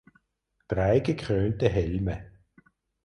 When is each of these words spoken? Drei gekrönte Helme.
Drei 0.67 0.99
gekrönte 1.01 1.69
Helme. 1.69 2.31